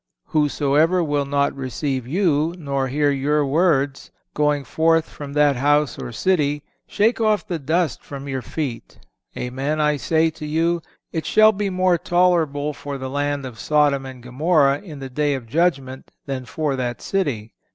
[0.29, 6.11] "Whosoever will not receive you, nor hear your words, going forth from that house or
[6.11, 8.97] city, shake off the dust from your feet.
[9.37, 14.07] Amen, I say to you, it shall be more tolerable for the land of Sodom
[14.07, 17.53] and Gomorrha in the day of judgment than for that city."